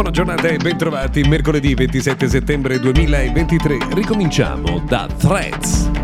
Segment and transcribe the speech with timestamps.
[0.00, 1.20] Buona giornata e bentrovati.
[1.24, 3.76] Mercoledì 27 settembre 2023.
[3.92, 5.99] Ricominciamo da Threads.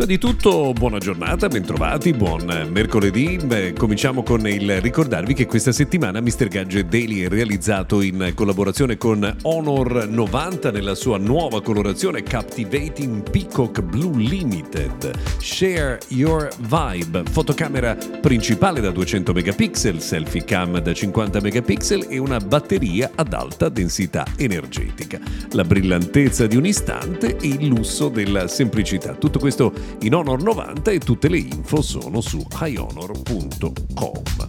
[0.00, 3.38] Prima di tutto, buona giornata, bentrovati, buon mercoledì.
[3.76, 6.48] Cominciamo con il ricordarvi che questa settimana Mr.
[6.48, 13.82] Gadget Daily è realizzato in collaborazione con Honor 90 nella sua nuova colorazione Captivating Peacock
[13.82, 15.18] Blue Limited.
[15.38, 22.38] Share Your Vibe, fotocamera principale da 200 megapixel, selfie cam da 50 megapixel e una
[22.38, 25.20] batteria ad alta densità energetica.
[25.50, 29.12] La brillantezza di un istante e il lusso della semplicità.
[29.12, 34.48] Tutto questo in Honor 90 e tutte le info sono su highhonor.com.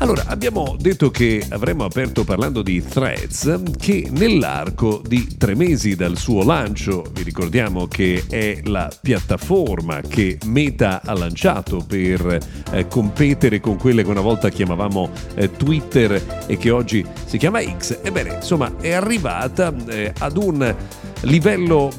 [0.00, 6.16] Allora, abbiamo detto che avremmo aperto parlando di Threads che nell'arco di tre mesi dal
[6.16, 12.38] suo lancio, vi ricordiamo che è la piattaforma che Meta ha lanciato per
[12.72, 17.60] eh, competere con quelle che una volta chiamavamo eh, Twitter e che oggi si chiama
[17.60, 20.74] X, ebbene, insomma, è arrivata eh, ad un
[21.22, 21.90] livello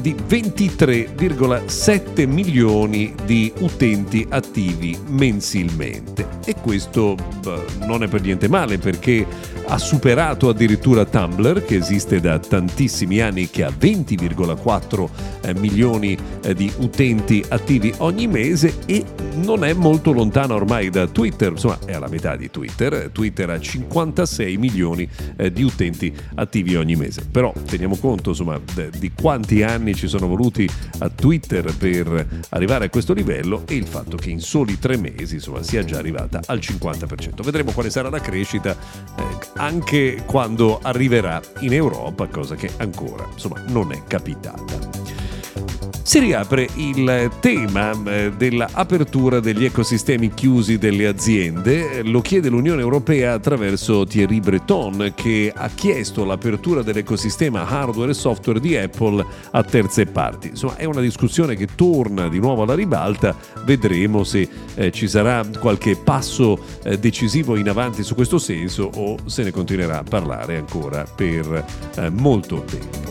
[0.00, 6.26] di 23,7 milioni di utenti attivi mensilmente.
[6.44, 7.16] E questo
[7.80, 9.26] non è per niente male perché
[9.72, 15.08] ha superato addirittura Tumblr che esiste da tantissimi anni che ha 20,4
[15.40, 19.02] eh, milioni eh, di utenti attivi ogni mese e
[19.36, 23.58] non è molto lontana ormai da Twitter, insomma è alla metà di Twitter, Twitter ha
[23.58, 28.60] 56 milioni eh, di utenti attivi ogni mese, però teniamo conto insomma
[28.98, 30.68] di quanti anni ci sono voluti
[30.98, 35.36] a Twitter per arrivare a questo livello e il fatto che in soli tre mesi
[35.36, 37.42] insomma sia già arrivata al 50%.
[37.42, 38.76] Vedremo quale sarà la crescita
[39.16, 45.01] eh, anche quando arriverà in Europa, cosa che ancora insomma non è capitata
[46.02, 52.02] si riapre il tema eh, dell'apertura degli ecosistemi chiusi delle aziende.
[52.02, 58.60] Lo chiede l'Unione Europea attraverso Thierry Breton che ha chiesto l'apertura dell'ecosistema hardware e software
[58.60, 60.48] di Apple a terze parti.
[60.48, 63.36] Insomma, è una discussione che torna di nuovo alla ribalta.
[63.64, 69.16] Vedremo se eh, ci sarà qualche passo eh, decisivo in avanti su questo senso o
[69.26, 71.64] se ne continuerà a parlare ancora per
[71.96, 73.01] eh, molto tempo.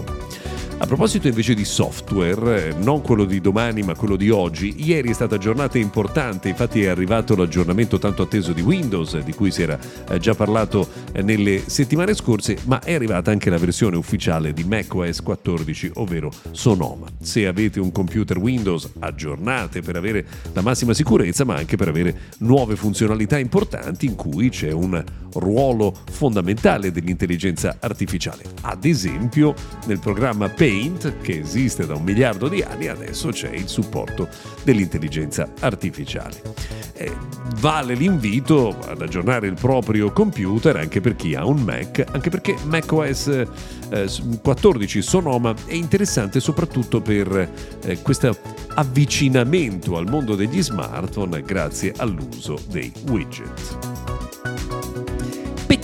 [0.81, 5.11] A proposito invece di software, eh, non quello di domani ma quello di oggi, ieri
[5.11, 9.61] è stata giornata importante, infatti è arrivato l'aggiornamento tanto atteso di Windows, di cui si
[9.61, 9.77] era
[10.09, 14.63] eh, già parlato eh, nelle settimane scorse, ma è arrivata anche la versione ufficiale di
[14.63, 17.05] macOS 14, ovvero Sonoma.
[17.21, 22.17] Se avete un computer Windows, aggiornate per avere la massima sicurezza, ma anche per avere
[22.39, 25.01] nuove funzionalità importanti in cui c'è un
[25.33, 28.43] ruolo fondamentale dell'intelligenza artificiale.
[28.61, 29.53] Ad esempio,
[29.85, 34.29] nel programma Pay Paint, che esiste da un miliardo di anni, adesso c'è il supporto
[34.63, 36.41] dell'intelligenza artificiale.
[36.93, 37.11] Eh,
[37.59, 42.55] vale l'invito ad aggiornare il proprio computer anche per chi ha un Mac, anche perché
[42.63, 43.27] macOS
[43.89, 44.09] eh,
[44.41, 47.49] 14 Sonoma è interessante soprattutto per
[47.83, 48.33] eh, questo
[48.75, 53.91] avvicinamento al mondo degli smartphone grazie all'uso dei widget.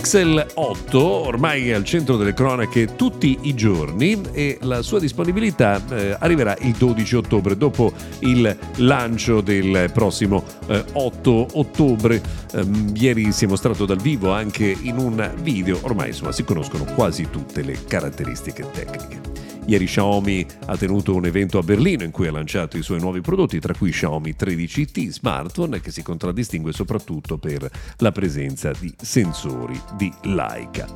[0.08, 5.84] Pixel 8 ormai è al centro delle cronache tutti i giorni e la sua disponibilità
[5.90, 12.22] eh, arriverà il 12 ottobre dopo il lancio del prossimo eh, 8 ottobre.
[12.54, 16.84] Eh, ieri si è mostrato dal vivo anche in un video, ormai insomma si conoscono
[16.94, 19.37] quasi tutte le caratteristiche tecniche.
[19.68, 23.20] Ieri Xiaomi ha tenuto un evento a Berlino in cui ha lanciato i suoi nuovi
[23.20, 29.78] prodotti, tra cui Xiaomi 13T smartphone che si contraddistingue soprattutto per la presenza di sensori
[29.94, 30.86] di Leica.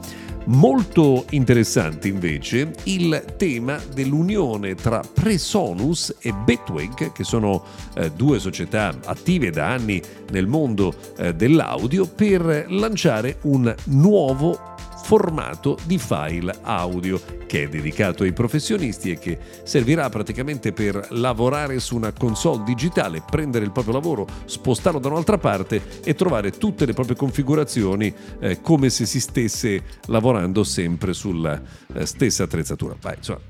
[0.46, 7.62] Molto interessante invece il tema dell'unione tra Presonus e Betwig, che sono
[7.94, 10.00] eh, due società attive da anni
[10.30, 14.71] nel mondo eh, dell'audio, per lanciare un nuovo
[15.02, 17.20] formato di file audio
[17.52, 23.22] che è dedicato ai professionisti e che servirà praticamente per lavorare su una console digitale,
[23.28, 28.10] prendere il proprio lavoro, spostarlo da un'altra parte e trovare tutte le proprie configurazioni
[28.40, 31.60] eh, come se si stesse lavorando sempre sulla
[31.92, 32.96] eh, stessa attrezzatura.
[32.98, 33.40] Vai, insomma,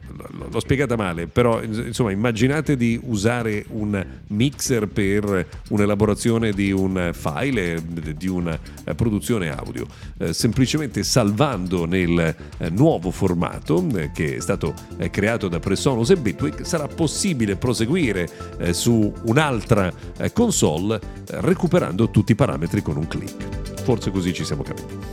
[0.50, 7.80] l'ho spiegata male, però insomma immaginate di usare un mixer per un'elaborazione di un file,
[8.16, 9.86] di una eh, produzione audio,
[10.18, 11.04] eh, semplicemente
[11.42, 16.62] salvando nel eh, nuovo formato eh, che è stato eh, creato da Presonus e Bitwig
[16.62, 18.28] sarà possibile proseguire
[18.70, 19.92] su un'altra
[20.32, 23.82] console recuperando tutti i parametri con un clic.
[23.82, 25.11] Forse così ci siamo capiti.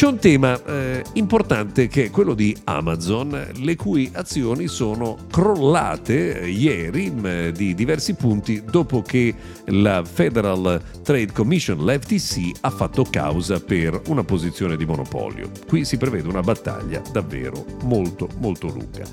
[0.00, 6.48] C'è un tema eh, importante che è quello di Amazon, le cui azioni sono crollate
[6.48, 9.34] ieri mh, mm, di diversi punti dopo che
[9.66, 15.50] la Federal Trade Commission, l'FTC, ha fatto causa per una posizione di monopolio.
[15.66, 19.04] Qui si prevede una battaglia davvero molto molto lunga.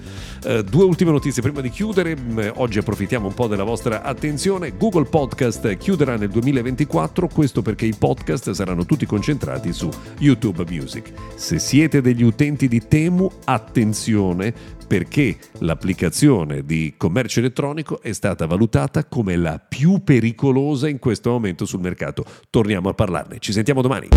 [0.46, 4.78] Eh, due ultime notizie prima di chiudere, mm, oggi approfittiamo un po' della vostra attenzione.
[4.78, 9.90] Google Podcast chiuderà nel 2024, questo perché i podcast saranno tutti concentrati su
[10.20, 11.12] YouTube Music.
[11.36, 14.54] Se siete degli utenti di Temu, attenzione
[14.88, 21.66] perché l'applicazione di commercio elettronico è stata valutata come la più pericolosa in questo momento
[21.66, 22.24] sul mercato.
[22.50, 23.40] Torniamo a parlarne.
[23.40, 24.08] Ci sentiamo domani.